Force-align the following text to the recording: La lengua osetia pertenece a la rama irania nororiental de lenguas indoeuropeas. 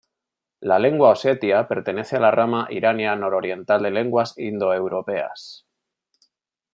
La 0.69 0.77
lengua 0.79 1.11
osetia 1.15 1.67
pertenece 1.67 2.15
a 2.17 2.23
la 2.23 2.31
rama 2.37 2.63
irania 2.77 3.15
nororiental 3.25 3.83
de 3.87 3.91
lenguas 3.97 4.35
indoeuropeas. 4.49 5.49